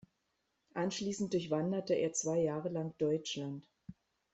[0.73, 3.69] Anschließend durchwanderte er zwei Jahre lang Deutschland.